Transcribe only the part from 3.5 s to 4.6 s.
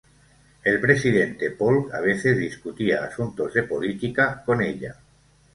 de política